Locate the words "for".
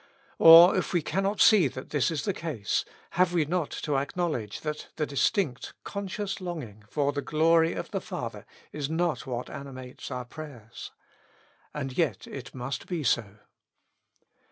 6.89-7.11